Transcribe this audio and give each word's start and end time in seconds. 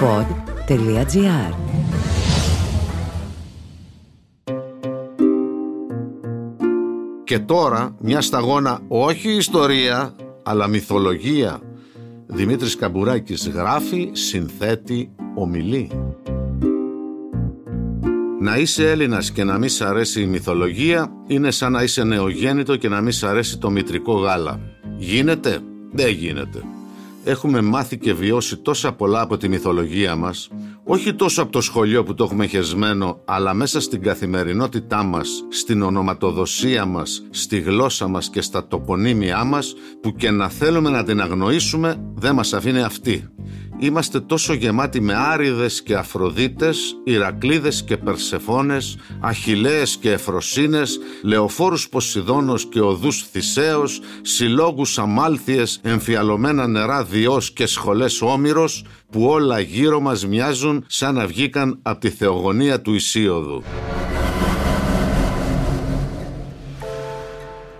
pod.gr 0.00 1.54
Και 7.24 7.38
τώρα 7.38 7.96
μια 8.00 8.20
σταγόνα 8.20 8.80
όχι 8.88 9.30
ιστορία 9.30 10.14
αλλά 10.42 10.66
μυθολογία. 10.66 11.60
Δημήτρης 12.26 12.76
Καμπουράκης 12.76 13.48
γράφει, 13.48 14.10
συνθέτει, 14.12 15.10
ομιλεί. 15.34 15.90
Να 18.40 18.56
είσαι 18.56 18.90
Έλληνας 18.90 19.30
και 19.30 19.44
να 19.44 19.58
μην 19.58 19.68
σ' 19.68 19.80
αρέσει 19.80 20.22
η 20.22 20.26
μυθολογία 20.26 21.12
είναι 21.26 21.50
σαν 21.50 21.72
να 21.72 21.82
είσαι 21.82 22.04
νεογέννητο 22.04 22.76
και 22.76 22.88
να 22.88 23.00
μην 23.00 23.12
σ' 23.12 23.22
αρέσει 23.22 23.58
το 23.58 23.70
μητρικό 23.70 24.12
γάλα. 24.12 24.60
Γίνεται; 24.98 25.58
Δεν 25.92 26.08
γίνεται. 26.08 26.62
Έχουμε 27.24 27.60
μάθει 27.60 27.98
και 27.98 28.12
βιώσει 28.14 28.56
τόσα 28.56 28.92
πολλά 28.92 29.20
από 29.20 29.36
τη 29.36 29.48
μυθολογία 29.48 30.16
μας, 30.16 30.50
όχι 30.90 31.14
τόσο 31.14 31.42
από 31.42 31.52
το 31.52 31.60
σχολείο 31.60 32.02
που 32.02 32.14
το 32.14 32.24
έχουμε 32.24 32.46
χεσμένο, 32.46 33.20
αλλά 33.24 33.54
μέσα 33.54 33.80
στην 33.80 34.02
καθημερινότητά 34.02 35.02
μας, 35.02 35.44
στην 35.48 35.82
ονοματοδοσία 35.82 36.84
μας, 36.84 37.22
στη 37.30 37.60
γλώσσα 37.60 38.08
μας 38.08 38.30
και 38.30 38.40
στα 38.40 38.66
τοπονύμια 38.66 39.44
μας, 39.44 39.74
που 40.00 40.14
και 40.14 40.30
να 40.30 40.48
θέλουμε 40.48 40.90
να 40.90 41.04
την 41.04 41.20
αγνοήσουμε, 41.20 41.96
δεν 42.14 42.34
μας 42.34 42.52
αφήνει 42.52 42.82
αυτή 42.82 43.28
είμαστε 43.78 44.20
τόσο 44.20 44.52
γεμάτοι 44.52 45.00
με 45.00 45.14
άριδες 45.14 45.82
και 45.82 45.94
αφροδίτες, 45.94 47.00
Ηρακλίδες 47.04 47.84
και 47.84 47.96
Περσεφόνες, 47.96 48.96
Αχιλέες 49.20 49.96
και 49.96 50.12
Εφροσίνες, 50.12 50.98
Λεωφόρους 51.22 51.88
Ποσειδώνος 51.88 52.66
και 52.66 52.80
Οδούς 52.80 53.26
Θησέως, 53.30 54.00
Συλλόγους 54.22 54.98
Αμάλθιες, 54.98 55.80
Εμφιαλωμένα 55.82 56.66
νερά 56.66 57.04
Διός 57.04 57.52
και 57.52 57.66
Σχολές 57.66 58.22
Όμηρος, 58.22 58.84
που 59.10 59.24
όλα 59.24 59.60
γύρω 59.60 60.00
μας 60.00 60.26
μοιάζουν 60.26 60.84
σαν 60.86 61.14
να 61.14 61.26
βγήκαν 61.26 61.78
από 61.82 62.00
τη 62.00 62.10
θεογονία 62.10 62.80
του 62.80 62.94
Ισίωδου. 62.94 63.62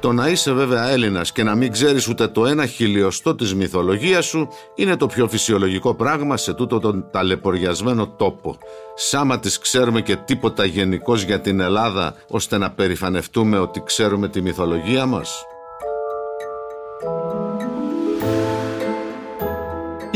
Το 0.01 0.13
να 0.13 0.29
είσαι 0.29 0.53
βέβαια 0.53 0.89
Έλληνας 0.89 1.33
και 1.33 1.43
να 1.43 1.55
μην 1.55 1.73
ξέρεις 1.73 2.09
ούτε 2.09 2.29
το 2.29 2.47
ένα 2.47 2.67
χιλιοστό 2.67 3.35
της 3.35 3.55
μυθολογίας 3.55 4.27
σου 4.27 4.49
είναι 4.75 4.97
το 4.97 5.07
πιο 5.07 5.29
φυσιολογικό 5.29 5.95
πράγμα 5.95 6.37
σε 6.37 6.55
τούτο 6.55 6.79
τον 6.79 7.05
ταλαιπωριασμένο 7.11 8.09
τόπο. 8.09 8.59
Σάμα 8.95 9.39
της 9.39 9.59
ξέρουμε 9.59 10.01
και 10.01 10.17
τίποτα 10.17 10.65
γενικώς 10.65 11.23
για 11.23 11.41
την 11.41 11.61
Ελλάδα 11.61 12.15
ώστε 12.29 12.59
να 12.59 12.71
περηφανευτούμε 12.71 13.59
ότι 13.59 13.83
ξέρουμε 13.87 14.29
τη 14.29 14.41
μυθολογία 14.43 15.07
μας. 15.07 15.45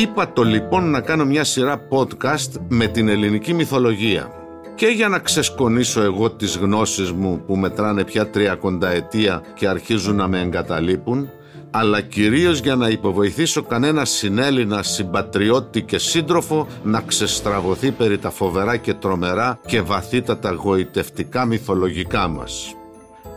Είπα 0.03 0.33
το 0.33 0.43
λοιπόν 0.43 0.91
να 0.91 1.01
κάνω 1.01 1.25
μια 1.25 1.45
σειρά 1.45 1.81
podcast 1.89 2.61
με 2.69 2.87
την 2.87 3.09
ελληνική 3.09 3.55
μυθολογία 3.55 4.31
και 4.75 4.87
για 4.87 5.09
να 5.09 5.19
ξεσκονίσω 5.19 6.03
εγώ 6.03 6.31
τις 6.31 6.57
γνώσεις 6.57 7.13
μου 7.13 7.43
που 7.47 7.57
μετράνε 7.57 8.05
πια 8.05 8.31
τριακονταετία 8.31 9.43
και 9.55 9.69
αρχίζουν 9.69 10.17
να 10.17 10.29
με 10.29 10.41
εγκαταλείπουν, 10.41 11.29
αλλά 11.71 12.01
κυρίως 12.01 12.59
για 12.59 12.75
να 12.75 12.89
υποβοηθήσω 12.89 13.63
κανένα 13.63 14.05
συνέλληνα 14.05 14.83
συμπατριώτη 14.83 15.83
και 15.83 15.99
σύντροφο 15.99 16.67
να 16.83 17.01
ξεστραβωθεί 17.01 17.91
περί 17.91 18.19
τα 18.19 18.31
φοβερά 18.31 18.77
και 18.77 18.95
τρομερά 18.95 19.59
και 19.67 19.81
βαθύτατα 19.81 20.51
γοητευτικά 20.51 21.45
μυθολογικά 21.45 22.29
μας. 22.29 22.75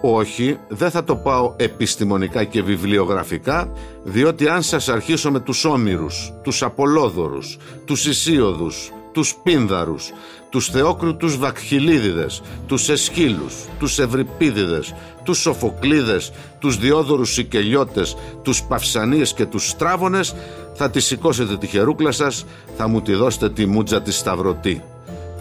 Όχι, 0.08 0.59
δεν 0.67 0.92
θα 0.92 1.03
το 1.03 1.16
πάω 1.16 1.53
επιστημονικά 1.58 2.44
και 2.44 2.61
βιβλιογραφικά, 2.61 3.72
διότι 4.03 4.48
αν 4.48 4.61
σας 4.61 4.89
αρχίσω 4.89 5.31
με 5.31 5.39
τους 5.39 5.66
Όμηρους, 5.66 6.34
τους 6.44 6.64
Απολόδωρους, 6.64 7.58
τους 7.86 8.06
Ισίωδους, 8.06 8.92
τους 9.11 9.36
Πίνδαρους, 9.44 10.11
τους 10.50 10.70
Θεόκριτους 10.70 11.38
Βακχυλίδιδες, 11.38 12.42
τους 12.67 12.89
Εσχύλους, 12.89 13.53
τους 13.80 14.00
Ευρυπίδιδες, 14.00 14.94
τους 15.23 15.38
Σοφοκλίδες, 15.38 16.32
τους 16.60 16.77
Διόδωρους 16.77 17.33
Σικελιώτες, 17.33 18.15
τους 18.42 18.64
Παυσανίες 18.64 19.33
και 19.33 19.45
τους 19.45 19.70
Στράβονες, 19.70 20.36
θα 20.73 20.89
τη 20.89 20.99
σηκώσετε 20.99 21.58
τη 21.58 21.67
χερούκλα 21.67 22.11
σας, 22.11 22.45
θα 22.77 22.88
μου 22.88 23.02
τη 23.02 23.14
δώσετε 23.14 23.49
τη 23.49 23.65
μούτζα 23.65 24.02
της 24.02 24.17
Σταυρωτή. 24.17 24.83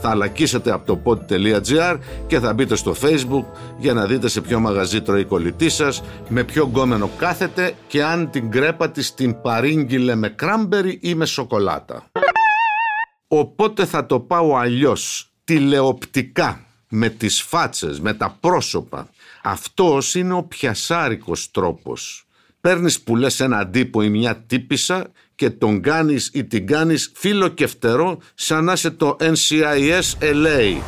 Θα 0.07 0.13
αλακίσετε 0.13 0.73
από 0.73 0.87
το 0.87 1.01
pod.gr 1.05 1.99
και 2.27 2.41
θα 2.41 2.53
μπείτε 2.53 2.77
στο 2.77 2.95
facebook 3.01 3.45
για 3.79 3.95
να 3.95 4.07
δείτε 4.07 4.29
σε 4.29 4.41
ποιο 4.41 4.61
μαγαζί 4.61 5.03
τρώει 5.03 5.21
η 5.21 5.25
κολλητή 5.25 5.69
σας, 5.69 6.03
με 6.29 6.45
ποιο 6.45 6.65
γκόμενο 6.65 7.11
κάθεται 7.17 7.75
και 7.87 8.05
αν 8.05 8.31
την 8.31 8.51
κρέπα 8.51 8.91
της 8.91 9.15
την 9.15 9.41
παρήγγειλε 9.41 10.15
με 10.15 10.29
κράμπερι 10.29 10.99
ή 11.03 11.15
με 11.15 11.27
σοκολάτα. 11.27 12.07
Οπότε 13.29 13.85
θα 13.85 14.07
το 14.07 14.21
πάω 14.21 14.57
αλλιώς, 14.57 15.31
τηλεοπτικά, 15.45 16.61
με 16.89 17.09
τις 17.09 17.43
φάτσες, 17.43 18.01
με 18.01 18.15
τα 18.15 18.37
πρόσωπα. 18.41 19.09
Αυτός 19.43 20.15
είναι 20.15 20.35
ο 20.35 20.43
πιασάρικος 20.43 21.51
τρόπος. 21.51 22.27
Παίρνεις 22.65 23.01
που 23.01 23.17
λες 23.17 23.41
ένα 23.41 23.59
αντίπο 23.59 24.03
ή 24.03 24.09
μια 24.09 24.37
τύπησα 24.47 25.07
και 25.35 25.51
τον 25.51 25.81
κάνεις 25.81 26.31
ή 26.33 26.45
την 26.45 26.67
κάνεις 26.67 27.13
φίλο 27.15 27.49
και 27.49 27.67
φτερό 27.67 28.19
σαν 28.35 28.65
να 28.65 28.73
είσαι 28.73 28.91
το 28.91 29.17
NCIS 29.21 30.19
LA. 30.21 30.81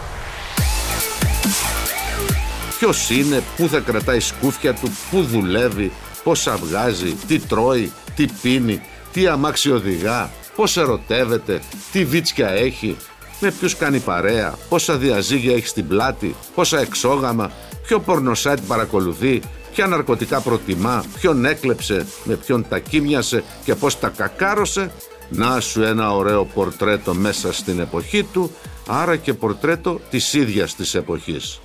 Ποιος 2.79 3.11
είναι, 3.11 3.43
πού 3.57 3.69
θα 3.69 3.79
κρατάει 3.79 4.21
σκούφια 4.21 4.75
του, 4.75 4.91
πού 5.11 5.23
δουλεύει, 5.23 5.93
πόσα 6.23 6.57
βγάζει, 6.57 7.13
τι 7.27 7.39
τρώει, 7.39 7.93
τι 8.17 8.27
πίνει, 8.43 8.81
τι 9.13 9.27
αμάξι 9.27 9.71
οδηγά, 9.71 10.31
πώς 10.55 10.77
ερωτεύεται, 10.77 11.61
τι 11.93 12.05
βίτσια 12.05 12.49
έχει, 12.49 12.97
με 13.41 13.51
ποιους 13.51 13.77
κάνει 13.77 13.99
παρέα, 13.99 14.59
πόσα 14.69 14.97
διαζύγια 14.97 15.55
έχει 15.55 15.67
στην 15.67 15.89
πλάτη, 15.89 16.35
πόσα 16.55 16.81
εξόγαμα, 16.81 17.51
ποιο 17.87 18.01
πορνοσάιτ 18.01 18.59
παρακολουθεί, 18.67 19.41
ποια 19.77 19.87
ναρκωτικά 19.87 20.41
προτιμά, 20.41 21.05
ποιον 21.21 21.45
έκλεψε, 21.45 22.07
με 22.25 22.35
ποιον 22.37 22.69
τα 22.69 22.79
κίμιασε 22.79 23.45
και 23.65 23.75
πώς 23.75 23.99
τα 23.99 24.09
κακάρωσε, 24.09 24.93
να 25.31 25.61
σου 25.61 25.83
ένα 25.83 26.13
ωραίο 26.13 26.45
πορτρέτο 26.45 27.15
μέσα 27.15 27.53
στην 27.53 27.79
εποχή 27.79 28.25
του, 28.25 28.51
άρα 28.87 29.17
και 29.17 29.35
πορτρέτο 29.35 30.01
της 30.11 30.35
ίδιας 30.35 30.75
της 30.75 30.95
εποχής. 30.95 31.61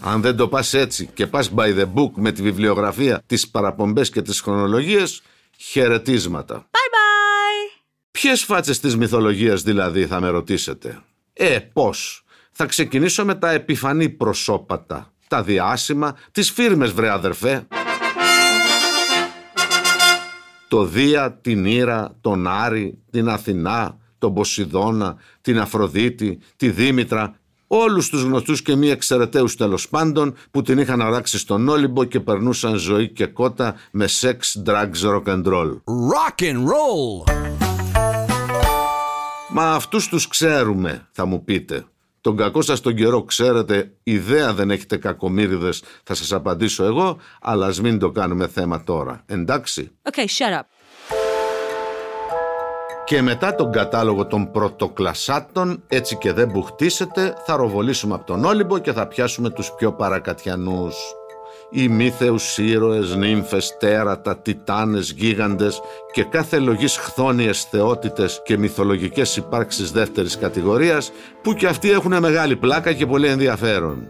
Αν 0.00 0.20
δεν 0.20 0.36
το 0.36 0.48
πας 0.48 0.74
έτσι 0.74 1.10
και 1.14 1.26
πας 1.26 1.50
by 1.56 1.78
the 1.78 1.84
book 1.94 2.10
με 2.14 2.32
τη 2.32 2.42
βιβλιογραφία, 2.42 3.22
τις 3.26 3.48
παραπομπές 3.48 4.10
και 4.10 4.22
τις 4.22 4.40
χρονολογίες, 4.40 5.22
χαιρετίσματα. 5.56 6.66
Ποιες 8.10 8.42
φάτσες 8.42 8.80
της 8.80 8.96
μυθολογίας 8.96 9.62
δηλαδή 9.62 10.06
θα 10.06 10.20
με 10.20 10.28
ρωτήσετε; 10.28 11.02
Ε, 11.32 11.58
πώς; 11.58 12.24
Θα 12.50 12.66
ξεκινήσω 12.66 13.24
με 13.24 13.34
τα 13.34 13.50
επιφανή 13.50 14.08
προσώπατα. 14.08 15.13
Τα 15.28 15.42
διάσημα, 15.42 16.16
τις 16.32 16.50
φίρμες 16.50 16.92
βρε 16.92 17.10
αδερφέ. 17.10 17.66
Το 20.68 20.84
Δία, 20.84 21.32
την 21.32 21.64
Ήρα, 21.64 22.16
τον 22.20 22.46
Άρη, 22.46 22.98
την 23.10 23.28
Αθηνά, 23.28 23.98
τον 24.18 24.34
Ποσειδώνα, 24.34 25.16
την 25.40 25.60
Αφροδίτη, 25.60 26.38
τη 26.56 26.70
Δήμητρα, 26.70 27.38
όλους 27.66 28.08
τους 28.08 28.22
γνωστούς 28.22 28.62
και 28.62 28.76
μη 28.76 28.88
εξαιρεταίους 28.88 29.56
τέλος 29.56 29.88
πάντων 29.88 30.34
που 30.50 30.62
την 30.62 30.78
είχαν 30.78 31.02
αράξει 31.02 31.38
στον 31.38 31.68
Όλυμπο 31.68 32.04
και 32.04 32.20
περνούσαν 32.20 32.76
ζωή 32.76 33.08
και 33.08 33.26
κότα 33.26 33.74
με 33.90 34.06
σεξ, 34.06 34.62
drugs, 34.66 35.10
rock 35.12 35.24
and 35.24 35.44
roll. 35.44 35.70
Rock 35.84 36.42
and 36.42 36.58
roll! 36.58 37.32
Μα 39.50 39.74
αυτούς 39.74 40.08
τους 40.08 40.28
ξέρουμε, 40.28 41.08
θα 41.10 41.24
μου 41.24 41.44
πείτε. 41.44 41.84
Τον 42.24 42.36
κακό 42.36 42.62
σας 42.62 42.80
τον 42.80 42.94
καιρό 42.94 43.22
ξέρετε, 43.22 43.92
ιδέα 44.02 44.52
δεν 44.52 44.70
έχετε 44.70 44.96
κακομύριδες, 44.96 45.82
θα 46.04 46.14
σας 46.14 46.32
απαντήσω 46.32 46.84
εγώ, 46.84 47.18
αλλά 47.40 47.66
ας 47.66 47.80
μην 47.80 47.98
το 47.98 48.10
κάνουμε 48.10 48.46
θέμα 48.48 48.84
τώρα. 48.84 49.22
Εντάξει; 49.26 49.90
Okay, 50.02 50.20
shut 50.20 50.58
up. 50.58 50.62
Και 53.04 53.22
μετά 53.22 53.54
τον 53.54 53.72
κατάλογο 53.72 54.26
των 54.26 54.50
πρωτοκλασσάτων, 54.50 55.82
έτσι 55.88 56.16
και 56.16 56.32
δεν 56.32 56.48
μπουχτίσετε, 56.50 57.34
θα 57.46 57.56
ροβολήσουμε 57.56 58.14
από 58.14 58.24
τον 58.24 58.44
Όλυμπο 58.44 58.78
και 58.78 58.92
θα 58.92 59.06
πιάσουμε 59.06 59.50
τους 59.50 59.72
πιο 59.72 59.92
παρακατιανούς 59.92 60.96
οι 61.70 61.88
μύθεους 61.88 62.58
ήρωες, 62.58 63.16
νύμφες, 63.16 63.76
τέρατα, 63.78 64.36
τιτάνες, 64.36 65.14
γίγαντες 65.16 65.80
και 66.12 66.24
κάθε 66.24 66.58
λογής 66.58 66.96
χθόνιες 66.96 67.62
θεότητες 67.70 68.42
και 68.44 68.58
μυθολογικές 68.58 69.36
υπάρξεις 69.36 69.90
δεύτερης 69.90 70.38
κατηγορίας 70.38 71.12
που 71.42 71.54
και 71.54 71.66
αυτοί 71.66 71.90
έχουν 71.90 72.18
μεγάλη 72.18 72.56
πλάκα 72.56 72.92
και 72.92 73.06
πολύ 73.06 73.26
ενδιαφέρον. 73.26 74.08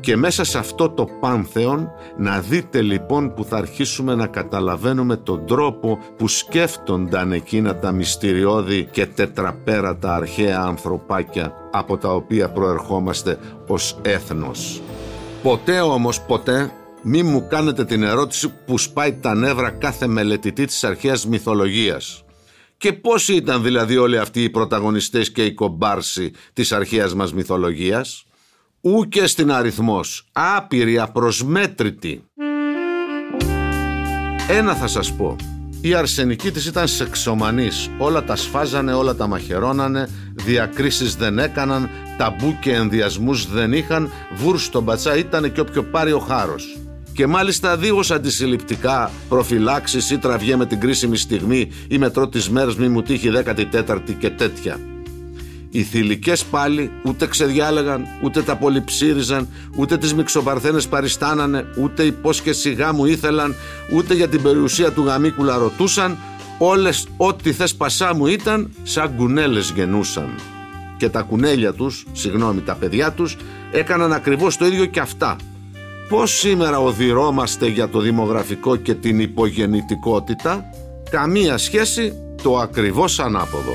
Και 0.00 0.16
μέσα 0.16 0.44
σε 0.44 0.58
αυτό 0.58 0.90
το 0.90 1.08
πάνθεον 1.20 1.90
να 2.16 2.40
δείτε 2.40 2.80
λοιπόν 2.80 3.34
που 3.34 3.44
θα 3.44 3.56
αρχίσουμε 3.56 4.14
να 4.14 4.26
καταλαβαίνουμε 4.26 5.16
τον 5.16 5.46
τρόπο 5.46 5.98
που 6.16 6.28
σκέφτονταν 6.28 7.32
εκείνα 7.32 7.76
τα 7.76 7.92
μυστηριώδη 7.92 8.88
και 8.90 9.06
τετραπέρατα 9.06 10.14
αρχαία 10.14 10.60
ανθρωπάκια 10.60 11.52
από 11.72 11.96
τα 11.96 12.14
οποία 12.14 12.48
προερχόμαστε 12.48 13.38
ως 13.66 13.98
έθνος. 14.02 14.82
Ποτέ 15.42 15.80
όμως 15.80 16.20
ποτέ 16.20 16.72
μη 17.02 17.22
μου 17.22 17.46
κάνετε 17.48 17.84
την 17.84 18.02
ερώτηση 18.02 18.52
που 18.66 18.78
σπάει 18.78 19.12
τα 19.12 19.34
νεύρα 19.34 19.70
κάθε 19.70 20.06
μελετητή 20.06 20.64
της 20.64 20.84
αρχαίας 20.84 21.26
μυθολογίας. 21.26 22.24
Και 22.76 22.92
πώς 22.92 23.28
ήταν 23.28 23.62
δηλαδή 23.62 23.96
όλοι 23.96 24.18
αυτοί 24.18 24.42
οι 24.42 24.50
πρωταγωνιστές 24.50 25.32
και 25.32 25.44
οι 25.44 25.54
κομπάρσοι 25.54 26.32
της 26.52 26.72
αρχαίας 26.72 27.14
μας 27.14 27.32
μυθολογίας; 27.32 28.24
Ού 28.80 29.08
και 29.08 29.26
στην 29.26 29.52
αριθμός, 29.52 30.28
άπειροι, 30.32 30.98
απροσμέτρητοι. 30.98 32.24
Ένα 34.48 34.74
θα 34.74 34.86
σας 34.86 35.12
πω, 35.12 35.36
η 35.80 35.94
αρσενική 35.94 36.50
της 36.50 36.66
ήταν 36.66 36.88
σεξομανής, 36.88 37.90
όλα 37.98 38.24
τα 38.24 38.36
σφάζανε, 38.36 38.92
όλα 38.92 39.14
τα 39.14 39.26
μαχαιρώνανε, 39.26 40.08
διακρίσεις 40.34 41.16
δεν 41.16 41.38
έκαναν, 41.38 41.90
ταμπού 42.18 42.56
και 42.60 42.72
ενδιασμούς 42.72 43.46
δεν 43.46 43.72
είχαν, 43.72 44.10
βούρ 44.34 44.58
στον 44.58 44.84
πατσά 44.84 45.16
ήταν 45.16 45.52
και 45.52 45.60
όποιο 45.60 45.82
πάρει 45.82 46.12
ο 46.12 46.18
χάρος 46.18 46.81
και 47.14 47.26
μάλιστα 47.26 47.76
δίχως 47.76 48.10
αντισυλληπτικά 48.10 49.10
προφυλάξεις 49.28 50.10
ή 50.10 50.18
τραβιέ 50.18 50.56
με 50.56 50.66
την 50.66 50.80
κρίσιμη 50.80 51.16
στιγμή 51.16 51.70
ή 51.88 51.98
μετρώ 51.98 52.28
τις 52.28 52.50
μέρες 52.50 52.74
μη 52.74 52.88
μου 52.88 53.02
τύχει 53.02 53.30
14η 53.44 54.14
και 54.18 54.30
τέτοια. 54.30 54.80
Οι 55.70 55.82
θηλυκές 55.82 56.44
πάλι 56.44 56.90
ούτε 57.04 57.26
ξεδιάλεγαν, 57.26 58.06
ούτε 58.22 58.42
τα 58.42 58.56
πολυψήριζαν, 58.56 59.48
ούτε 59.76 59.98
τις 59.98 60.14
μυξοπαρθένες 60.14 60.88
παριστάνανε, 60.88 61.66
ούτε 61.78 62.02
υπόσχεση 62.02 62.72
γάμου 62.72 63.04
ήθελαν, 63.04 63.54
ούτε 63.92 64.14
για 64.14 64.28
την 64.28 64.42
περιουσία 64.42 64.92
του 64.92 65.04
γαμίκουλα 65.04 65.56
ρωτούσαν, 65.56 66.18
όλες 66.58 67.06
ό,τι 67.16 67.52
θες 67.52 67.74
πασά 67.74 68.14
μου 68.14 68.26
ήταν, 68.26 68.70
σαν 68.82 69.16
κουνέλες 69.16 69.72
γεννούσαν. 69.74 70.34
Και 70.96 71.08
τα 71.08 71.22
κουνέλια 71.22 71.72
τους, 71.72 72.06
συγγνώμη 72.12 72.60
τα 72.60 72.74
παιδιά 72.74 73.12
τους, 73.12 73.36
έκαναν 73.72 74.12
ακριβώς 74.12 74.56
το 74.56 74.66
ίδιο 74.66 74.84
και 74.84 75.00
αυτά– 75.00 75.36
Πώς 76.12 76.38
σήμερα 76.38 76.78
οδηρώμαστε 76.78 77.66
για 77.68 77.88
το 77.88 78.00
δημογραφικό 78.00 78.76
και 78.76 78.94
την 78.94 79.20
υπογεννητικότητα, 79.20 80.64
καμία 81.10 81.58
σχέση 81.58 82.12
το 82.42 82.58
ακριβώς 82.58 83.20
ανάποδο. 83.20 83.72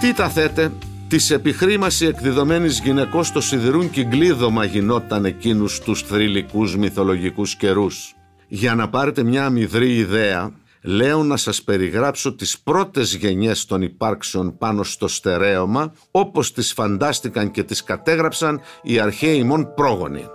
Τι 0.00 0.14
τα 0.14 0.28
θέτε, 0.28 0.72
της 1.08 1.30
επιχρήμαση 1.30 2.06
εκδιδομένης 2.06 2.80
γυναικός 2.80 3.26
στο 3.26 3.40
σιδηρούν 3.40 3.90
κυκλίδωμα 3.90 4.64
γινόταν 4.64 5.24
εκείνους 5.24 5.80
τους 5.80 6.02
θρηλυκούς 6.02 6.76
μυθολογικούς 6.76 7.56
καιρούς. 7.56 8.14
Για 8.48 8.74
να 8.74 8.88
πάρετε 8.88 9.22
μια 9.22 9.44
αμυδρή 9.44 9.94
ιδέα, 9.96 10.52
λέω 10.84 11.22
να 11.22 11.36
σας 11.36 11.62
περιγράψω 11.62 12.34
τις 12.34 12.58
πρώτες 12.58 13.14
γενιές 13.14 13.64
των 13.64 13.82
υπάρξεων 13.82 14.58
πάνω 14.58 14.82
στο 14.82 15.08
στερέωμα 15.08 15.92
όπως 16.10 16.52
τις 16.52 16.72
φαντάστηκαν 16.72 17.50
και 17.50 17.62
τις 17.62 17.84
κατέγραψαν 17.84 18.60
οι 18.82 18.98
αρχαίοι 18.98 19.42
μόν 19.42 19.74
πρόγονοι. 19.74 20.26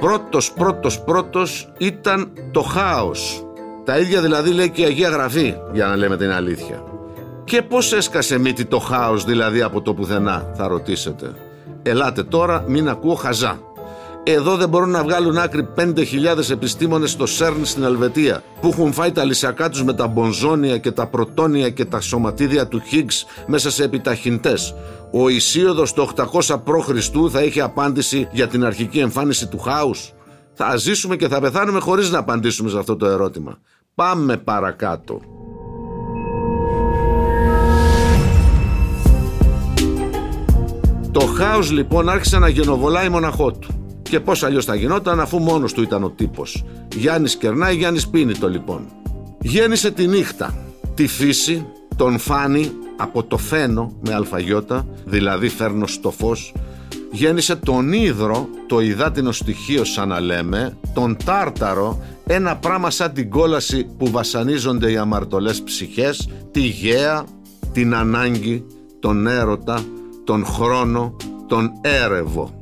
Πρώτος, 0.00 0.52
πρώτος, 0.52 1.00
πρώτος 1.00 1.72
ήταν 1.78 2.32
το 2.50 2.62
χάος. 2.62 3.46
Τα 3.84 3.98
ίδια 3.98 4.20
δηλαδή 4.20 4.50
λέει 4.50 4.70
και 4.70 4.82
η 4.82 4.84
Αγία 4.84 5.08
Γραφή, 5.08 5.54
για 5.72 5.86
να 5.86 5.96
λέμε 5.96 6.16
την 6.16 6.30
αλήθεια. 6.30 6.82
Και 7.44 7.62
πώς 7.62 7.92
έσκασε 7.92 8.38
μύτη 8.38 8.64
το 8.64 8.78
χάος 8.78 9.24
δηλαδή 9.24 9.62
από 9.62 9.82
το 9.82 9.94
πουθενά, 9.94 10.52
θα 10.54 10.68
ρωτήσετε. 10.68 11.34
Ελάτε 11.82 12.22
τώρα, 12.22 12.64
μην 12.68 12.88
ακούω 12.88 13.14
χαζά. 13.14 13.71
Εδώ 14.24 14.56
δεν 14.56 14.68
μπορούν 14.68 14.90
να 14.90 15.02
βγάλουν 15.02 15.38
άκρη 15.38 15.68
5.000 15.76 16.50
επιστήμονες 16.50 17.10
στο 17.10 17.26
ΣΕΡΝ 17.26 17.64
στην 17.64 17.82
Ελβετία 17.82 18.42
που 18.60 18.68
έχουν 18.68 18.92
φάει 18.92 19.12
τα 19.12 19.24
λυσιακά 19.24 19.68
τους 19.68 19.84
με 19.84 19.92
τα 19.94 20.06
μπονζόνια 20.06 20.78
και 20.78 20.90
τα 20.90 21.06
πρωτόνια 21.06 21.70
και 21.70 21.84
τα 21.84 22.00
σωματίδια 22.00 22.66
του 22.66 22.82
Higgs 22.92 23.44
μέσα 23.46 23.70
σε 23.70 23.84
επιταχυντές. 23.84 24.74
Ο 25.12 25.28
Ισίωδος 25.28 25.92
το 25.92 26.10
800 26.16 26.60
π.Χ. 26.64 26.88
θα 27.30 27.42
είχε 27.42 27.60
απάντηση 27.60 28.28
για 28.32 28.48
την 28.48 28.64
αρχική 28.64 28.98
εμφάνιση 28.98 29.48
του 29.48 29.58
χάους. 29.58 30.12
Θα 30.52 30.76
ζήσουμε 30.76 31.16
και 31.16 31.28
θα 31.28 31.40
πεθάνουμε 31.40 31.80
χωρίς 31.80 32.10
να 32.10 32.18
απαντήσουμε 32.18 32.70
σε 32.70 32.78
αυτό 32.78 32.96
το 32.96 33.06
ερώτημα. 33.06 33.58
Πάμε 33.94 34.36
παρακάτω. 34.36 35.20
Το 41.10 41.20
χάος 41.20 41.70
λοιπόν 41.70 42.08
άρχισε 42.08 42.38
να 42.38 42.48
γενοβολάει 42.48 43.08
μοναχό 43.08 43.52
του. 43.52 43.81
Και 44.12 44.20
πώς 44.20 44.42
αλλιώς 44.42 44.64
θα 44.64 44.74
γινόταν 44.74 45.20
αφού 45.20 45.38
μόνος 45.38 45.72
του 45.72 45.82
ήταν 45.82 46.04
ο 46.04 46.10
τύπος. 46.10 46.64
Γιάννης 46.94 47.36
κερνάει, 47.36 47.76
Γιάννης 47.76 48.08
πίνει 48.08 48.34
το 48.34 48.48
λοιπόν. 48.48 48.86
Γέννησε 49.40 49.90
τη 49.90 50.06
νύχτα, 50.06 50.54
τη 50.94 51.06
φύση, 51.06 51.66
τον 51.96 52.18
φάνη 52.18 52.72
από 52.96 53.24
το 53.24 53.36
φαίνο 53.36 53.92
με 54.00 54.14
αλφαγιώτα, 54.14 54.86
δηλαδή 55.04 55.48
φέρνω 55.48 55.86
στο 55.86 56.10
φως, 56.10 56.54
γέννησε 57.10 57.56
τον 57.56 57.92
Ήδρο, 57.92 58.48
το 58.66 58.80
υδάτινο 58.80 59.32
στοιχείο 59.32 59.84
σαν 59.84 60.08
να 60.08 60.20
λέμε, 60.20 60.76
τον 60.94 61.16
Τάρταρο, 61.24 62.02
ένα 62.26 62.56
πράγμα 62.56 62.90
σαν 62.90 63.12
την 63.12 63.30
κόλαση 63.30 63.86
που 63.98 64.10
βασανίζονται 64.10 64.90
οι 64.90 64.96
αμαρτωλές 64.96 65.62
ψυχές, 65.62 66.28
τη 66.50 66.60
γέα, 66.60 67.24
την 67.72 67.94
ανάγκη, 67.94 68.64
τον 69.00 69.26
έρωτα, 69.26 69.84
τον 70.24 70.44
χρόνο, 70.44 71.16
τον 71.46 71.70
έρευο. 71.80 72.58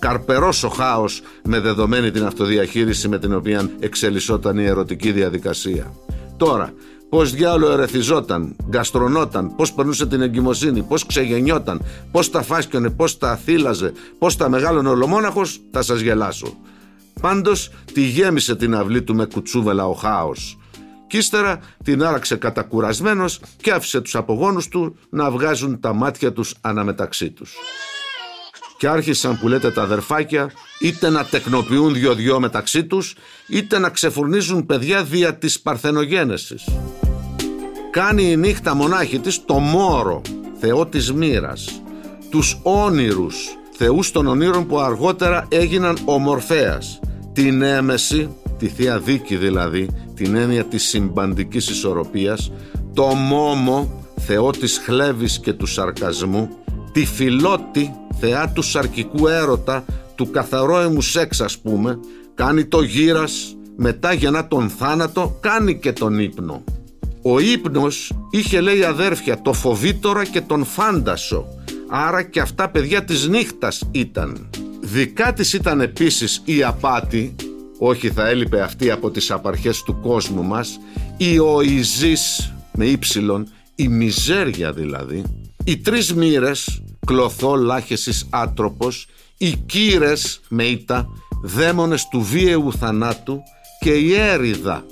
Καρπερός 0.00 0.64
ο 0.64 0.68
χάος 0.68 1.22
με 1.44 1.60
δεδομένη 1.60 2.10
την 2.10 2.24
αυτοδιαχείριση 2.24 3.08
με 3.08 3.18
την 3.18 3.34
οποία 3.34 3.70
εξελισσόταν 3.80 4.58
η 4.58 4.64
ερωτική 4.64 5.12
διαδικασία. 5.12 5.92
Τώρα, 6.36 6.72
πώς 7.08 7.32
διάλογο 7.32 7.72
ερεθιζόταν, 7.72 8.56
γκαστρονόταν, 8.68 9.56
πώς 9.56 9.72
περνούσε 9.72 10.06
την 10.06 10.20
εγκυμοσύνη, 10.20 10.82
πώς 10.82 11.06
ξεγεννιόταν, 11.06 11.82
πώς 12.10 12.30
τα 12.30 12.42
φάσκιονε, 12.42 12.90
πώς 12.90 13.18
τα 13.18 13.36
θύλαζε, 13.36 13.92
πώς 14.18 14.36
τα 14.36 14.48
μεγάλωνε 14.48 14.88
ολομόναχο, 14.88 15.42
θα 15.70 15.82
σας 15.82 16.00
γελάσω. 16.00 16.56
Πάντως 17.20 17.70
τη 17.92 18.00
γέμισε 18.00 18.56
την 18.56 18.74
αυλή 18.74 19.02
του 19.02 19.14
με 19.14 19.26
κουτσούβελα 19.26 19.86
ο 19.86 19.92
χάος. 19.92 20.58
Κι 21.06 21.16
ύστερα 21.16 21.60
την 21.84 22.04
άραξε 22.04 22.36
κατακουρασμένος 22.36 23.40
και 23.56 23.70
άφησε 23.70 24.00
τους 24.00 24.14
απογόνους 24.14 24.68
του 24.68 24.96
να 25.10 25.30
βγάζουν 25.30 25.80
τα 25.80 25.92
μάτια 25.92 26.32
τους 26.32 26.54
αναμεταξύ 26.60 27.30
τους 27.30 27.54
και 28.80 28.88
άρχισαν 28.88 29.38
που 29.38 29.48
λέτε 29.48 29.70
τα 29.70 29.82
αδερφάκια 29.82 30.50
είτε 30.80 31.10
να 31.10 31.24
τεκνοποιούν 31.24 31.94
δυο-δυο 31.94 32.40
μεταξύ 32.40 32.84
τους 32.84 33.14
είτε 33.48 33.78
να 33.78 33.90
ξεφουρνίζουν 33.90 34.66
παιδιά 34.66 35.04
δια 35.04 35.34
της 35.34 35.60
παρθενογένεσης. 35.60 36.68
Κάνει 37.90 38.30
η 38.30 38.36
νύχτα 38.36 38.74
μονάχη 38.74 39.18
της 39.18 39.44
το 39.44 39.54
μόρο, 39.58 40.22
θεό 40.60 40.86
της 40.86 41.12
μοίρας, 41.12 41.82
τους 42.30 42.60
όνειρους, 42.62 43.36
θεούς 43.76 44.10
των 44.10 44.26
ονείρων 44.26 44.66
που 44.66 44.78
αργότερα 44.78 45.46
έγιναν 45.48 45.98
ομορφέας, 46.04 47.00
την 47.32 47.62
έμεση, 47.62 48.36
τη 48.58 48.68
Θεία 48.68 48.98
Δίκη 48.98 49.36
δηλαδή, 49.36 49.88
την 50.14 50.36
έννοια 50.36 50.64
της 50.64 50.82
συμπαντικής 50.82 51.68
ισορροπίας, 51.68 52.52
το 52.94 53.06
μόμο, 53.06 54.04
θεό 54.16 54.50
της 54.50 54.80
χλέβης 54.84 55.40
και 55.40 55.52
του 55.52 55.66
σαρκασμού, 55.66 56.48
τη 56.92 57.04
φιλότη, 57.04 57.94
θεά 58.20 58.48
του 58.48 58.62
σαρκικού 58.62 59.28
έρωτα, 59.28 59.84
του 60.14 60.30
καθαρόεμου 60.30 61.00
σεξ 61.00 61.40
ας 61.40 61.58
πούμε, 61.58 61.98
κάνει 62.34 62.64
το 62.64 62.82
γύρας, 62.82 63.56
μετά 63.76 64.12
γεννά 64.12 64.48
τον 64.48 64.68
θάνατο, 64.68 65.36
κάνει 65.40 65.78
και 65.78 65.92
τον 65.92 66.18
ύπνο. 66.18 66.64
Ο 67.22 67.40
ύπνος 67.40 68.12
είχε 68.30 68.60
λέει 68.60 68.84
αδέρφια 68.84 69.42
το 69.42 69.52
φοβήτορα 69.52 70.24
και 70.24 70.40
τον 70.40 70.64
φάντασο, 70.64 71.46
άρα 71.88 72.22
και 72.22 72.40
αυτά 72.40 72.68
παιδιά 72.68 73.04
της 73.04 73.28
νύχτας 73.28 73.88
ήταν. 73.90 74.50
Δικά 74.80 75.32
της 75.32 75.52
ήταν 75.52 75.80
επίσης 75.80 76.42
η 76.44 76.62
απάτη, 76.62 77.34
όχι 77.78 78.10
θα 78.10 78.28
έλειπε 78.28 78.60
αυτή 78.60 78.90
από 78.90 79.10
τις 79.10 79.30
απαρχές 79.30 79.82
του 79.82 80.00
κόσμου 80.00 80.42
μας, 80.42 80.80
η 81.16 81.38
οηζής 81.38 82.52
με 82.72 82.84
ύψιλον, 82.84 83.48
η 83.74 83.88
μιζέρια 83.88 84.72
δηλαδή, 84.72 85.22
οι 85.64 85.78
τρεις 85.78 86.14
μοίρες 86.14 86.82
κλωθό 87.06 87.54
λάχεσης 87.54 88.26
άτροπος, 88.30 89.06
οι 89.36 89.50
κύρες 89.50 90.40
με 90.48 90.64
ήττα, 90.64 91.08
δαίμονες 91.42 92.08
του 92.08 92.22
βίαιου 92.22 92.72
θανάτου 92.72 93.42
και 93.80 93.90
η 93.90 94.14
έριδα. 94.14 94.84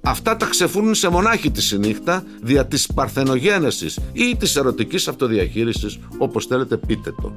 Αυτά 0.00 0.36
τα 0.36 0.46
ξεφούρνουν 0.46 0.94
σε 0.94 1.08
μονάχη 1.08 1.50
τη 1.50 1.62
συνύχτα 1.62 2.24
δια 2.42 2.66
της 2.66 2.86
παρθενογένεσης 2.94 3.98
ή 4.12 4.36
της 4.36 4.56
ερωτικής 4.56 5.08
αυτοδιαχείρισης 5.08 5.98
όπως 6.18 6.46
θέλετε 6.46 6.76
πείτε 6.76 7.14
το. 7.22 7.32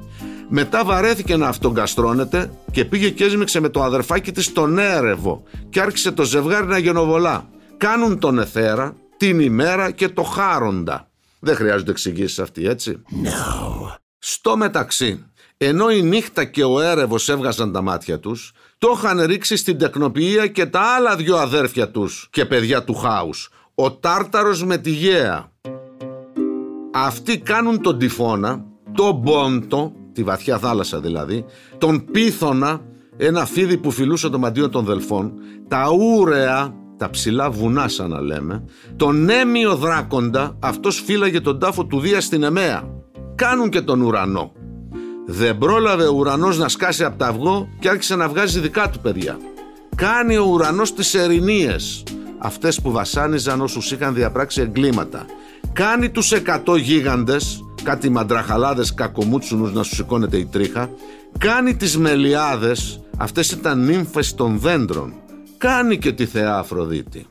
Μετά 0.48 0.84
βαρέθηκε 0.84 1.36
να 1.36 1.48
αυτογκαστρώνεται 1.48 2.50
και 2.70 2.84
πήγε 2.84 3.10
και 3.10 3.24
έσμιξε 3.24 3.60
με 3.60 3.68
το 3.68 3.82
αδερφάκι 3.82 4.32
της 4.32 4.52
τον 4.52 4.78
έρευο 4.78 5.42
και 5.70 5.80
άρχισε 5.80 6.12
το 6.12 6.22
ζευγάρι 6.24 6.66
να 6.66 6.78
γενοβολά. 6.78 7.48
Κάνουν 7.76 8.18
τον 8.18 8.38
εθέρα, 8.38 8.96
την 9.16 9.40
ημέρα 9.40 9.90
και 9.90 10.08
το 10.08 10.22
χάροντα. 10.22 11.07
Δεν 11.40 11.54
χρειάζονται 11.54 11.90
εξηγήσεις 11.90 12.38
αυτοί, 12.38 12.66
έτσι. 12.66 13.02
No. 13.24 13.94
Στο 14.18 14.56
μεταξύ, 14.56 15.24
ενώ 15.56 15.90
η 15.90 16.02
νύχτα 16.02 16.44
και 16.44 16.64
ο 16.64 16.80
έρευος 16.80 17.28
έβγαζαν 17.28 17.72
τα 17.72 17.82
μάτια 17.82 18.18
τους, 18.18 18.52
το 18.78 18.94
είχαν 18.96 19.20
ρίξει 19.20 19.56
στην 19.56 19.78
τεκνοποιία 19.78 20.46
και 20.46 20.66
τα 20.66 20.80
άλλα 20.80 21.16
δυο 21.16 21.36
αδέρφια 21.36 21.90
τους 21.90 22.28
και 22.30 22.44
παιδιά 22.44 22.84
του 22.84 22.94
χάους, 22.94 23.50
ο 23.74 23.92
Τάρταρος 23.92 24.64
με 24.64 24.78
τη 24.78 24.90
Γέα. 24.90 25.52
Αυτοί 26.92 27.38
κάνουν 27.38 27.82
τον 27.82 27.98
τυφώνα, 27.98 28.64
τον 28.92 29.22
Πόντο, 29.22 29.92
τη 30.12 30.22
βαθιά 30.22 30.58
θάλασσα 30.58 31.00
δηλαδή, 31.00 31.44
τον 31.78 32.04
Πίθωνα 32.04 32.82
ένα 33.20 33.46
φίδι 33.46 33.76
που 33.76 33.90
φιλούσε 33.90 34.28
το 34.28 34.38
μαντίο 34.38 34.68
των 34.68 34.84
Δελφών, 34.84 35.32
τα 35.68 35.90
ούρεα, 35.90 36.74
τα 36.98 37.10
ψηλά 37.10 37.50
βουνά 37.50 37.88
σαν 37.88 38.10
να 38.10 38.20
λέμε, 38.20 38.64
τον 38.96 39.28
έμειο 39.28 39.76
δράκοντα, 39.76 40.56
αυτός 40.60 41.02
φύλαγε 41.06 41.40
τον 41.40 41.58
τάφο 41.58 41.84
του 41.84 42.00
Δία 42.00 42.20
στην 42.20 42.42
Εμέα. 42.42 42.82
Κάνουν 43.34 43.68
και 43.68 43.80
τον 43.80 44.00
ουρανό. 44.00 44.52
Δεν 45.26 45.58
πρόλαβε 45.58 46.06
ο 46.06 46.14
ουρανός 46.14 46.58
να 46.58 46.68
σκάσει 46.68 47.04
από 47.04 47.18
τα 47.18 47.26
αυγό 47.26 47.68
και 47.78 47.88
άρχισε 47.88 48.16
να 48.16 48.28
βγάζει 48.28 48.60
δικά 48.60 48.90
του 48.90 49.00
παιδιά. 49.00 49.38
Κάνει 49.94 50.36
ο 50.36 50.44
ουρανός 50.44 50.94
τις 50.94 51.14
ερηνίες, 51.14 52.02
αυτές 52.38 52.80
που 52.80 52.90
βασάνιζαν 52.90 53.60
όσους 53.60 53.90
είχαν 53.90 54.14
διαπράξει 54.14 54.60
εγκλήματα. 54.60 55.26
Κάνει 55.72 56.10
τους 56.10 56.32
εκατό 56.32 56.76
γίγαντες, 56.76 57.64
κάτι 57.82 58.08
μαντραχαλάδες 58.08 58.94
κακομούτσουνους 58.94 59.72
να 59.72 59.82
σου 59.82 59.94
σηκώνεται 59.94 60.36
η 60.36 60.46
τρίχα. 60.46 60.90
Κάνει 61.38 61.76
τις 61.76 61.98
μελιάδες, 61.98 63.00
αυτές 63.16 63.50
ήταν 63.50 63.84
νύμφες 63.84 64.34
των 64.34 64.58
δέντρων. 64.58 65.12
Κάνει 65.58 65.98
και 65.98 66.12
τη 66.12 66.26
θεά 66.26 66.58
Αφροδίτη. 66.58 67.26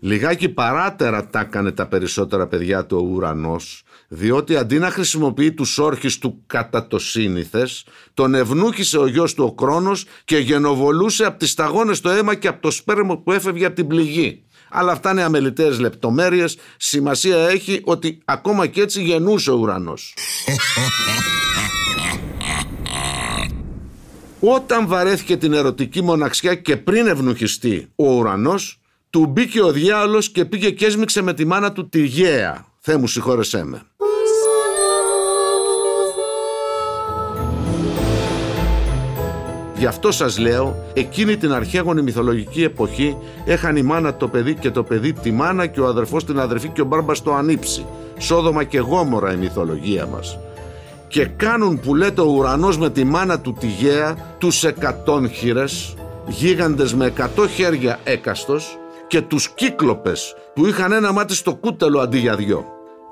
Λιγάκι 0.00 0.48
παράτερα 0.48 1.26
τα 1.26 1.40
έκανε 1.40 1.72
τα 1.72 1.86
περισσότερα 1.86 2.46
παιδιά 2.46 2.86
του 2.86 2.96
ο 2.96 3.14
ουρανός, 3.14 3.82
διότι 4.08 4.56
αντί 4.56 4.78
να 4.78 4.90
χρησιμοποιεί 4.90 5.52
τους 5.52 5.78
όρχες 5.78 6.18
του 6.18 6.42
κατά 6.46 6.86
το 6.86 6.98
σύνηθες, 6.98 7.86
τον 8.14 8.34
ευνούχησε 8.34 8.98
ο 8.98 9.06
γιος 9.06 9.34
του 9.34 9.44
ο 9.44 9.54
Κρόνος 9.54 10.04
και 10.24 10.36
γενοβολούσε 10.36 11.24
από 11.24 11.38
τις 11.38 11.50
σταγόνες 11.50 12.00
το 12.00 12.10
αίμα 12.10 12.34
και 12.34 12.48
από 12.48 12.62
το 12.62 12.70
σπέρμο 12.70 13.16
που 13.16 13.32
έφευγε 13.32 13.66
από 13.66 13.74
την 13.74 13.86
πληγή. 13.86 14.44
Αλλά 14.70 14.92
αυτά 14.92 15.10
είναι 15.10 15.22
αμεληταίες 15.22 15.78
λεπτομέρειες, 15.78 16.56
σημασία 16.76 17.36
έχει 17.36 17.80
ότι 17.84 18.18
ακόμα 18.24 18.66
και 18.66 18.80
έτσι 18.80 19.02
γεννούσε 19.02 19.50
ο 19.50 19.54
ουρανός. 19.54 20.14
Όταν 24.48 24.86
βαρέθηκε 24.86 25.36
την 25.36 25.52
ερωτική 25.52 26.02
μοναξιά 26.02 26.54
και 26.54 26.76
πριν 26.76 27.06
ευνουχιστεί 27.06 27.88
ο 27.96 28.12
ουρανός, 28.12 28.80
του 29.10 29.26
μπήκε 29.26 29.62
ο 29.62 29.72
διάολος 29.72 30.30
και 30.30 30.44
πήγε 30.44 30.70
και 30.70 30.86
έσμιξε 30.86 31.22
με 31.22 31.34
τη 31.34 31.44
μάνα 31.44 31.72
του 31.72 31.88
τη 31.88 32.04
γέα. 32.04 32.66
Θεέ 32.80 32.96
μου 32.96 33.06
συγχώρεσέ 33.06 33.64
με. 33.64 33.82
Γι' 39.78 39.86
αυτό 39.86 40.10
σας 40.10 40.38
λέω, 40.38 40.76
εκείνη 40.94 41.36
την 41.36 41.52
αρχαίγονη 41.52 42.02
μυθολογική 42.02 42.62
εποχή 42.62 43.16
έχαν 43.44 43.76
η 43.76 43.82
μάνα 43.82 44.16
το 44.16 44.28
παιδί 44.28 44.54
και 44.54 44.70
το 44.70 44.82
παιδί 44.82 45.12
τη 45.12 45.30
μάνα 45.32 45.66
και 45.66 45.80
ο 45.80 45.86
αδερφός 45.86 46.24
την 46.24 46.38
αδερφή 46.38 46.68
και 46.68 46.80
ο 46.80 46.84
μπάρμπας 46.84 47.22
το 47.22 47.34
ανήψει. 47.34 47.86
Σόδομα 48.18 48.64
και 48.64 48.78
γόμορα 48.78 49.32
η 49.32 49.36
μυθολογία 49.36 50.06
μας. 50.06 50.38
Και 51.08 51.26
κάνουν 51.26 51.80
που 51.80 51.94
λέτε 51.94 52.20
ο 52.20 52.24
ουρανός 52.24 52.78
με 52.78 52.90
τη 52.90 53.04
μάνα 53.04 53.40
του 53.40 53.52
τη 53.52 53.66
γέα 53.66 54.16
τους 54.38 54.64
εκατόν 54.64 55.30
χείρες, 55.30 55.94
γίγαντες 56.26 56.94
με 56.94 57.06
εκατό 57.06 57.48
χέρια 57.48 57.98
έκαστος 58.04 58.78
και 59.06 59.20
τους 59.20 59.48
κύκλοπες 59.48 60.34
που 60.54 60.66
είχαν 60.66 60.92
ένα 60.92 61.12
μάτι 61.12 61.34
στο 61.34 61.54
κούτελο 61.54 62.00
αντί 62.00 62.18
για 62.18 62.36
δυο. 62.36 62.64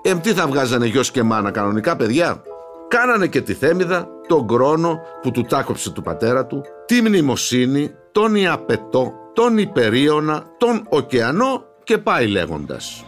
Εμ 0.02 0.20
τι 0.20 0.32
θα 0.32 0.46
βγάζανε 0.46 0.86
γιος 0.86 1.10
και 1.10 1.22
μάνα 1.22 1.50
κανονικά 1.50 1.96
παιδιά; 1.96 2.42
Κάνανε 2.88 3.26
και 3.26 3.40
τη 3.40 3.54
θέμιδα, 3.54 4.08
τον 4.26 4.46
κρόνο 4.46 5.00
που 5.22 5.30
του 5.30 5.42
τάκοψε 5.42 5.90
του 5.90 6.02
πατέρα 6.02 6.46
του, 6.46 6.62
τη 6.86 7.00
μνημοσύνη, 7.00 7.90
τον 8.12 8.34
Ιαπετό, 8.34 9.12
τον 9.32 9.58
Υπερίωνα, 9.58 10.42
τον 10.58 10.86
Οκεανό 10.88 11.64
και 11.84 11.98
πάει 11.98 12.26
λέγοντας. 12.26 13.04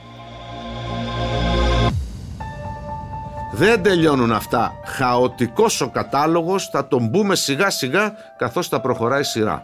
Δεν 3.58 3.82
τελειώνουν 3.82 4.32
αυτά. 4.32 4.72
Χαοτικός 4.84 5.80
ο 5.80 5.88
κατάλογος, 5.88 6.68
θα 6.68 6.88
τον 6.88 7.06
μπούμε 7.06 7.34
σιγά 7.34 7.70
σιγά 7.70 8.14
καθώς 8.36 8.68
θα 8.68 8.80
προχωράει 8.80 9.22
σειρά. 9.22 9.62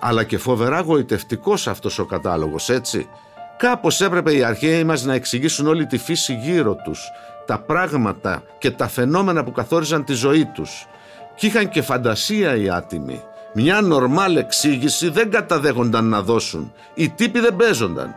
Αλλά 0.00 0.24
και 0.24 0.38
φοβερά 0.38 0.80
γοητευτικός 0.80 1.66
αυτός 1.66 1.98
ο 1.98 2.04
κατάλογος, 2.04 2.68
έτσι. 2.68 3.08
Κάπως 3.56 4.00
έπρεπε 4.00 4.36
οι 4.36 4.44
αρχαίοι 4.44 4.84
μας 4.84 5.04
να 5.04 5.14
εξηγήσουν 5.14 5.66
όλη 5.66 5.86
τη 5.86 5.98
φύση 5.98 6.34
γύρω 6.34 6.74
τους, 6.74 7.10
τα 7.46 7.58
πράγματα 7.58 8.42
και 8.58 8.70
τα 8.70 8.88
φαινόμενα 8.88 9.44
που 9.44 9.52
καθόριζαν 9.52 10.04
τη 10.04 10.12
ζωή 10.12 10.44
τους. 10.44 10.86
Κι 11.34 11.46
είχαν 11.46 11.68
και 11.68 11.82
φαντασία 11.82 12.56
οι 12.56 12.70
άτιμοι. 12.70 13.22
Μια 13.54 13.80
νορμάλ 13.80 14.36
εξήγηση 14.36 15.08
δεν 15.08 15.30
καταδέχονταν 15.30 16.04
να 16.04 16.22
δώσουν. 16.22 16.72
Οι 16.94 17.08
τύποι 17.08 17.40
δεν 17.40 17.56
παίζονταν. 17.56 18.14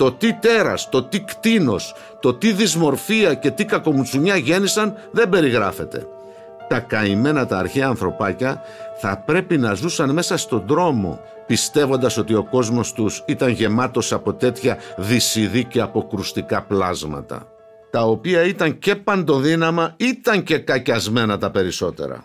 Το 0.00 0.12
τι 0.12 0.34
τέρας, 0.34 0.88
το 0.88 1.02
τι 1.02 1.20
κτίνος, 1.20 1.94
το 2.20 2.34
τι 2.34 2.52
δυσμορφία 2.52 3.34
και 3.34 3.50
τι 3.50 3.64
κακομουτσουνιά 3.64 4.36
γέννησαν 4.36 4.94
δεν 5.10 5.28
περιγράφεται. 5.28 6.06
Τα 6.68 6.80
καημένα 6.80 7.46
τα 7.46 7.58
αρχαία 7.58 7.86
ανθρωπάκια 7.86 8.62
θα 9.00 9.22
πρέπει 9.26 9.58
να 9.58 9.74
ζούσαν 9.74 10.10
μέσα 10.10 10.36
στον 10.36 10.62
δρόμο 10.66 11.20
πιστεύοντας 11.46 12.16
ότι 12.16 12.34
ο 12.34 12.44
κόσμος 12.44 12.92
τους 12.92 13.22
ήταν 13.26 13.48
γεμάτος 13.48 14.12
από 14.12 14.34
τέτοια 14.34 14.78
δυσιδή 14.96 15.64
και 15.64 15.80
αποκρουστικά 15.80 16.62
πλάσματα 16.62 17.46
τα 17.90 18.02
οποία 18.02 18.42
ήταν 18.42 18.78
και 18.78 18.96
παντοδύναμα 18.96 19.94
ήταν 19.96 20.42
και 20.42 20.58
κακιασμένα 20.58 21.38
τα 21.38 21.50
περισσότερα. 21.50 22.24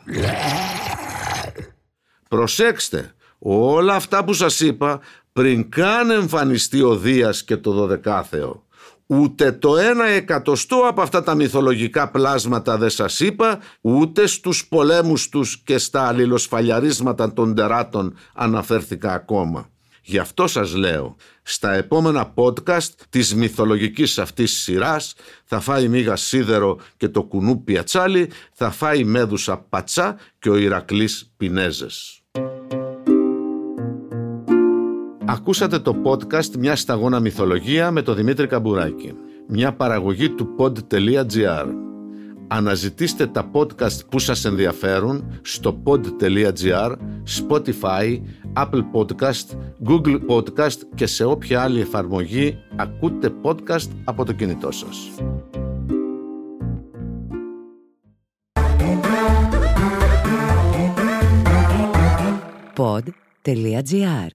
Προσέξτε, 2.29 3.13
όλα 3.39 3.95
αυτά 3.95 4.23
που 4.23 4.33
σας 4.33 4.59
είπα 4.59 4.99
πριν 5.39 5.69
καν 5.69 6.09
εμφανιστεί 6.09 6.81
ο 6.81 6.95
Δίας 6.95 7.43
και 7.43 7.57
το 7.57 7.71
Δωδεκάθεο. 7.71 8.63
Ούτε 9.05 9.51
το 9.51 9.77
ένα 9.77 10.05
εκατοστό 10.05 10.75
από 10.87 11.01
αυτά 11.01 11.23
τα 11.23 11.35
μυθολογικά 11.35 12.09
πλάσματα 12.11 12.77
δεν 12.77 12.89
σας 12.89 13.19
είπα, 13.19 13.59
ούτε 13.81 14.27
στους 14.27 14.67
πολέμους 14.67 15.29
τους 15.29 15.61
και 15.63 15.77
στα 15.77 16.07
αλληλοσφαλιαρίσματα 16.07 17.33
των 17.33 17.55
τεράτων 17.55 18.17
αναφέρθηκα 18.33 19.13
ακόμα. 19.13 19.69
Γι' 20.01 20.17
αυτό 20.17 20.47
σας 20.47 20.75
λέω, 20.75 21.15
στα 21.41 21.73
επόμενα 21.73 22.33
podcast 22.35 22.89
της 23.09 23.35
μυθολογικής 23.35 24.19
αυτής 24.19 24.61
σειράς 24.61 25.13
θα 25.45 25.59
φάει 25.59 25.87
μίγα 25.87 26.15
σίδερο 26.15 26.79
και 26.97 27.09
το 27.09 27.23
κουνού 27.23 27.63
πιατσάλι, 27.63 28.29
θα 28.53 28.71
φάει 28.71 29.03
μέδουσα 29.03 29.57
πατσά 29.57 30.17
και 30.39 30.49
ο 30.49 30.55
Ηρακλής 30.57 31.33
πινέζες. 31.37 32.24
Ακούσατε 35.35 35.79
το 35.79 35.95
podcast 36.03 36.57
«Μια 36.59 36.75
σταγόνα 36.75 37.19
μυθολογία» 37.19 37.91
με 37.91 38.01
τον 38.01 38.15
Δημήτρη 38.15 38.47
Καμπουράκη. 38.47 39.13
Μια 39.47 39.73
παραγωγή 39.73 40.29
του 40.29 40.55
pod.gr. 40.57 41.65
Αναζητήστε 42.47 43.27
τα 43.27 43.51
podcast 43.51 44.05
που 44.09 44.19
σας 44.19 44.45
ενδιαφέρουν 44.45 45.39
στο 45.41 45.81
pod.gr, 45.85 46.91
Spotify, 47.39 48.19
Apple 48.53 48.83
Podcast, 48.93 49.57
Google 49.87 50.19
Podcast 50.29 50.77
και 50.95 51.05
σε 51.05 51.23
όποια 51.23 51.61
άλλη 51.61 51.79
εφαρμογή 51.79 52.57
ακούτε 52.75 53.33
podcast 53.41 53.89
από 54.03 54.25
το 54.25 54.33
κινητό 54.33 54.71
σας. 54.71 55.09
Pod.gr. 62.75 64.34